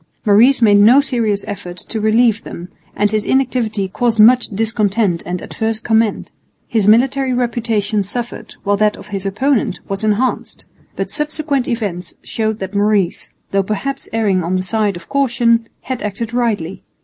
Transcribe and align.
Maurice 0.25 0.63
made 0.63 0.79
no 0.79 0.99
serious 0.99 1.45
effort 1.47 1.77
to 1.77 2.01
relieve 2.01 2.43
them, 2.43 2.69
and 2.95 3.11
his 3.11 3.23
inactivity 3.23 3.87
caused 3.87 4.19
much 4.19 4.47
discontent 4.47 5.21
and 5.27 5.43
adverse 5.43 5.79
comment. 5.79 6.31
His 6.67 6.87
military 6.87 7.33
reputation 7.35 8.01
suffered, 8.01 8.55
while 8.63 8.77
that 8.77 8.97
of 8.97 9.09
his 9.09 9.27
opponent 9.27 9.79
was 9.87 10.03
enhanced. 10.03 10.65
But 10.95 11.11
subsequent 11.11 11.67
events 11.67 12.15
showed 12.23 12.57
that 12.57 12.73
Maurice, 12.73 13.29
though 13.51 13.61
perhaps 13.61 14.09
erring 14.11 14.43
on 14.43 14.55
the 14.55 14.63
side 14.63 14.95
of 14.95 15.07
caution, 15.07 15.67
had 15.81 16.01
acted 16.01 16.33
rightly. 16.33 16.81